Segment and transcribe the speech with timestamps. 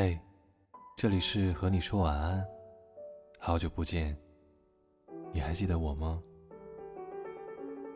[0.00, 0.16] 嘿，
[0.96, 2.46] 这里是和你说晚安，
[3.40, 4.16] 好久不见，
[5.32, 6.22] 你还记得我吗？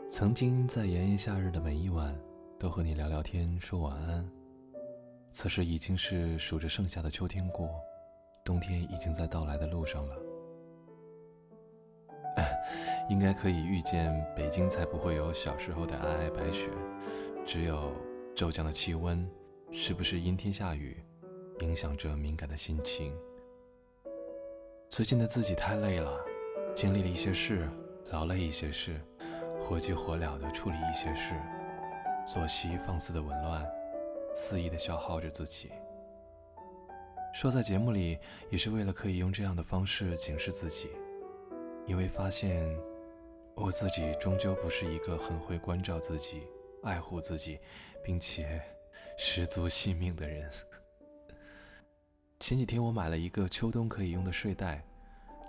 [0.08, 2.12] 曾经在炎炎夏日的每一晚，
[2.58, 4.28] 都和你聊聊天说晚安。
[5.30, 7.70] 此时已经是数着盛夏的秋天过，
[8.44, 10.16] 冬天已经在到来的路上了。
[13.08, 16.68] 应该可以预见，北京才不会有小时候的皑皑白雪，
[17.46, 17.92] 只有
[18.34, 19.24] 骤降的气温，
[19.70, 21.00] 时不时阴天下雨。
[21.62, 23.16] 影响着敏感的心情。
[24.88, 26.18] 最近的自己太累了，
[26.74, 27.68] 经历了一些事，
[28.10, 29.00] 劳累一些事，
[29.60, 31.34] 火急火燎地处理一些事，
[32.26, 33.64] 作息放肆的紊乱，
[34.34, 35.70] 肆意地消耗着自己。
[37.32, 38.18] 说在节目里，
[38.50, 40.90] 也是为了可以用这样的方式警示自己，
[41.86, 42.68] 因为发现
[43.54, 46.42] 我自己终究不是一个很会关照自己、
[46.82, 47.60] 爱护自己，
[48.02, 48.60] 并且
[49.16, 50.50] 十足惜命的人。
[52.52, 54.84] 前几天我买了一个秋冬可以用的睡袋，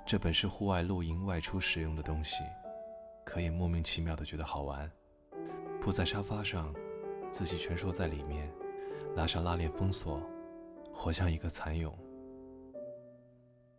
[0.05, 2.45] 这本是户外露营外出使用的东西，
[3.25, 4.89] 可以莫名其妙的觉得好玩。
[5.81, 6.73] 铺在沙发上，
[7.29, 8.49] 自己蜷缩在里面，
[9.17, 10.21] 拉上拉链封锁，
[10.93, 11.93] 活像一个蚕蛹。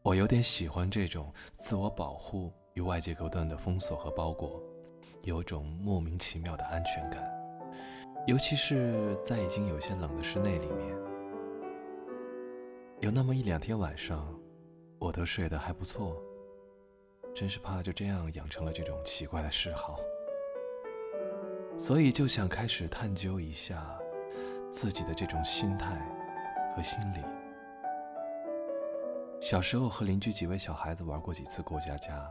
[0.02, 4.62] 我有点喜欢这种自我保护与外界隔断的封锁和包裹，
[5.22, 7.24] 有种莫名其妙的安全感，
[8.26, 11.13] 尤其是在已经有些冷的室内里面。
[13.04, 14.34] 有那么一两天晚上，
[14.98, 16.16] 我都睡得还不错。
[17.34, 20.00] 真是怕就这样养成了这种奇怪的嗜好，
[21.76, 24.00] 所以就想开始探究一下
[24.70, 26.00] 自己的这种心态
[26.74, 27.20] 和心理。
[29.38, 32.26] 小时候和邻居几位小孩子玩过几次过家家，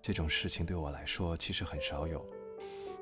[0.00, 2.24] 这种事情对我来说其实很少有，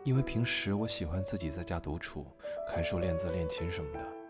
[0.02, 2.26] 因为平时我喜欢自己在家独处，
[2.68, 4.25] 看书、练字、练琴什么的。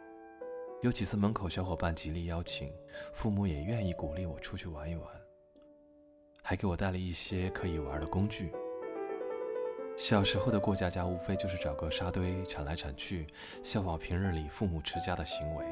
[0.86, 2.72] 有几次门口小伙伴极力邀请，
[3.12, 5.04] 父母也愿意鼓励我出去玩一玩，
[6.44, 8.52] 还给我带了一些可以玩的工具。
[9.96, 13.26] 小时候的过家家无非就是找个沙堆铲来铲去，
[13.64, 15.64] 效仿平日里父母持家的行为，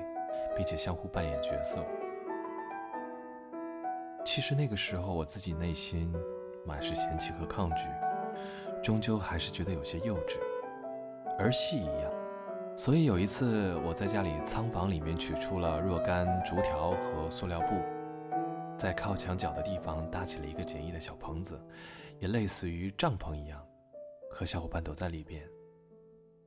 [0.56, 1.78] 并且相互扮演角色。
[4.24, 6.12] 其实那个时候我自己内心
[6.66, 7.86] 满是嫌弃和抗拒，
[8.82, 10.38] 终究还是觉得有些幼稚，
[11.38, 12.23] 儿戏一样。
[12.76, 17.76] 所以有一次，我在家里仓房里面取出了若干竹条和塑料布，
[18.76, 21.56] 在靠墙角的地方搭起了一个简易的小棚子，
[22.18, 23.64] 也类似于帐篷一样，
[24.28, 25.48] 和小伙伴躲在里边，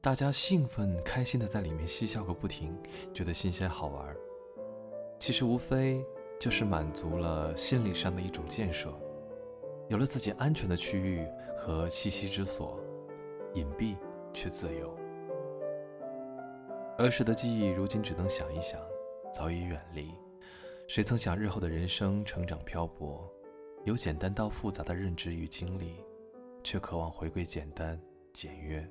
[0.01, 2.77] 大家兴奋开心的在里面嬉笑个不停，
[3.13, 4.13] 觉得新鲜好玩。
[5.17, 6.05] 其实无非
[6.37, 8.93] 就是满足了心理上的一种建设，
[9.87, 11.25] 有了自己安全的区域
[11.57, 12.77] 和栖息之所，
[13.53, 13.95] 隐蔽
[14.33, 14.93] 却自由。
[16.97, 18.81] 儿时的记忆，如今只能想一想，
[19.31, 20.15] 早已远离。
[20.87, 23.31] 谁曾想日后的人生成长漂泊，
[23.85, 26.03] 由简单到复杂的认知与经历，
[26.63, 28.01] 却渴望回归简单
[28.33, 28.89] 简约。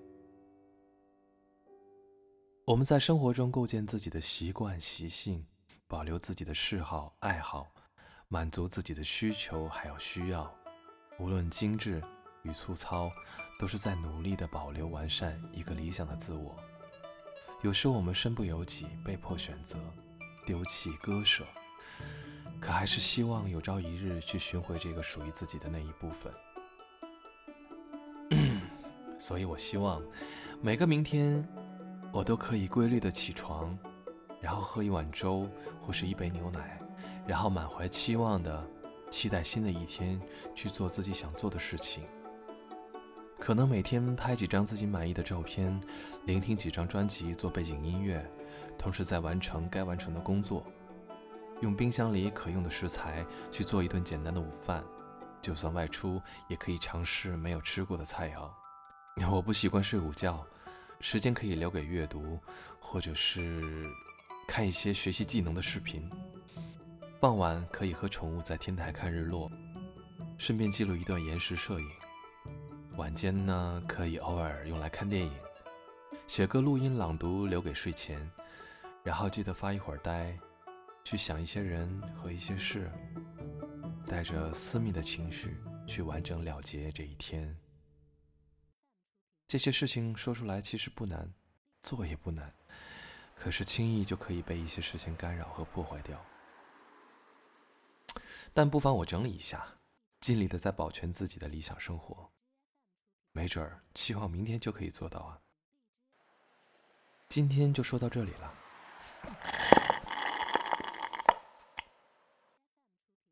[2.65, 5.45] 我们在生活中构建自己的习惯习性，
[5.89, 7.73] 保留自己的嗜好爱好，
[8.29, 10.55] 满足自己的需求还有需要，
[11.19, 12.01] 无论精致
[12.45, 13.11] 与粗糙，
[13.59, 16.57] 都是在努力的保留完善一个理想的自我。
[17.67, 19.77] 有时我们身不由己，被迫选择
[20.47, 21.45] 丢弃、割舍，
[22.61, 26.33] 可还是希望有朝一日去寻回这个属于自己的那一部分。
[29.19, 30.01] 所以我希望
[30.63, 31.45] 每个明天，
[32.13, 33.77] 我都可以规律的起床，
[34.41, 35.51] 然后喝一碗粥
[35.83, 36.81] 或是一杯牛奶，
[37.27, 38.65] 然后满怀期望的
[39.11, 40.23] 期待新的一天
[40.55, 42.05] 去做自己想做的事情。
[43.39, 45.81] 可能每天拍几张自己满意的照片，
[46.25, 48.29] 聆听几张专辑做背景音乐，
[48.77, 50.65] 同时在完成该完成的工作。
[51.61, 54.83] 用冰箱里可用的食材去做一顿简单的午饭，
[55.41, 58.51] 就算外出也可以尝试没有吃过的菜肴。
[59.31, 60.45] 我不习惯睡午觉，
[61.01, 62.39] 时间可以留给阅读，
[62.81, 63.87] 或者是
[64.49, 66.11] 看一些学习技能的视频。
[67.21, 69.51] 傍晚可以和宠物在天台看日落，
[70.37, 71.89] 顺便记录一段延时摄影。
[72.97, 75.31] 晚间呢，可以偶尔用来看电影，
[76.27, 78.31] 写歌、录音、朗读，留给睡前，
[79.03, 80.35] 然后记得发一会儿呆，
[81.05, 82.91] 去想一些人和一些事，
[84.07, 87.55] 带着私密的情绪去完整了结这一天。
[89.47, 91.31] 这些事情说出来其实不难，
[91.83, 92.51] 做也不难，
[93.35, 96.19] 可是轻易就可以被一些事情干扰和破坏掉。
[98.55, 99.67] 但不妨我整理一下，
[100.19, 102.31] 尽力的在保全自己的理想生活。
[103.37, 105.39] 没准儿，希望明天就可以做到啊！
[107.29, 108.55] 今天就说到这里了。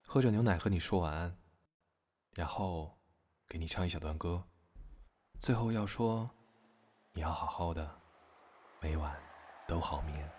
[0.02, 1.38] 喝着牛奶和你说晚安，
[2.34, 2.98] 然后
[3.48, 4.44] 给你唱一小段歌，
[5.38, 6.30] 最后要说
[7.14, 7.98] 你要好好的，
[8.80, 9.18] 每晚
[9.66, 10.30] 都好眠，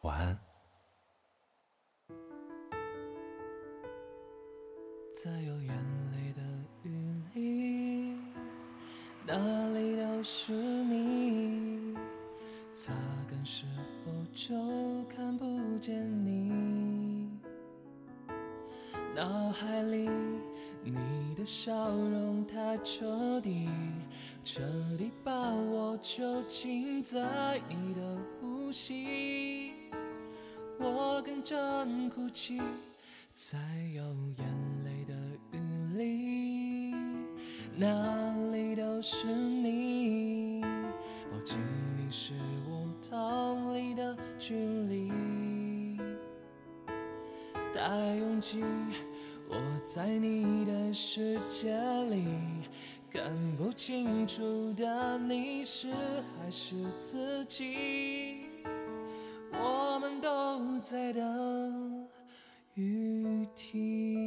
[0.00, 0.40] 晚安。
[5.22, 6.40] 在有眼泪的
[6.82, 7.69] 雨里，
[9.26, 9.36] 哪
[9.74, 11.94] 里都是你，
[12.72, 12.92] 擦
[13.30, 13.66] 干是
[14.04, 14.54] 否就
[15.04, 15.44] 看不
[15.78, 15.94] 见
[16.24, 17.28] 你？
[19.14, 20.08] 脑海里
[20.82, 20.94] 你
[21.36, 23.68] 的笑容太彻底，
[24.42, 24.62] 彻
[24.96, 28.00] 底把我囚禁在你的
[28.40, 29.72] 呼吸，
[30.78, 31.56] 我跟着
[32.14, 32.60] 哭泣，
[33.30, 33.58] 在
[33.94, 34.02] 有
[34.38, 34.46] 眼
[34.84, 35.14] 泪的
[35.52, 35.58] 雨
[35.98, 36.59] 里，
[37.80, 40.60] 哪里都是你，
[41.32, 41.58] 抱紧
[41.96, 42.34] 你是
[42.68, 45.10] 我逃离的距离。
[47.74, 48.62] 太拥挤，
[49.48, 51.74] 我在你的世界
[52.10, 52.22] 里，
[53.10, 58.42] 看不清楚的你是还是自己。
[59.54, 62.06] 我们都在等
[62.74, 64.19] 雨停。